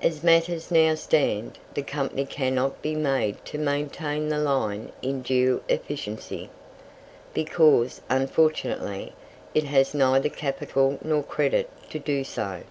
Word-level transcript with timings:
As 0.00 0.22
matters 0.22 0.70
now 0.70 0.94
stand, 0.94 1.58
the 1.74 1.82
company 1.82 2.24
cannot 2.24 2.80
be 2.82 2.94
made 2.94 3.44
to 3.46 3.58
maintain 3.58 4.28
the 4.28 4.38
line 4.38 4.92
in 5.02 5.22
due 5.22 5.60
efficiency, 5.68 6.50
because, 7.34 8.00
unfortunately, 8.08 9.12
it 9.54 9.64
has 9.64 9.92
neither 9.92 10.28
capital 10.28 11.00
nor 11.02 11.24
credit 11.24 11.68
to 11.90 11.98
do 11.98 12.22
so. 12.22 12.62